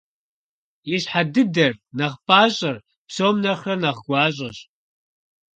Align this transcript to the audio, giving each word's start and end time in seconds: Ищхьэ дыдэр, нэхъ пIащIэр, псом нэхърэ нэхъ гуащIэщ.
Ищхьэ 0.93 1.21
дыдэр, 1.33 1.73
нэхъ 1.97 2.17
пIащIэр, 2.25 2.77
псом 3.07 3.35
нэхърэ 3.43 3.75
нэхъ 3.81 4.01
гуащIэщ. 4.05 4.57